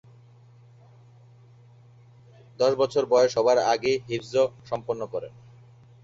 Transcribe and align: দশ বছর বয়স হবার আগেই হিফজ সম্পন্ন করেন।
দশ 2.59 2.71
বছর 2.75 3.03
বয়স 3.05 3.31
হবার 3.37 3.57
আগেই 3.73 3.97
হিফজ 4.07 4.33
সম্পন্ন 4.69 5.01
করেন। 5.13 5.33